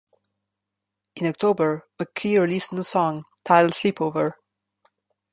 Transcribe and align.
In 1.15 1.27
October, 1.27 1.87
McKee 1.99 2.41
released 2.41 2.71
a 2.71 2.75
new 2.77 2.81
song 2.81 3.25
titled 3.45 3.75
Sleepwalker. 3.75 4.35